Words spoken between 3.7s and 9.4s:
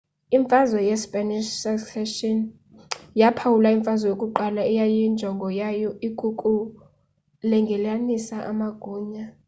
imfazwe yokuqala eyayinjongo zayo ikukulungelelanisa amagunya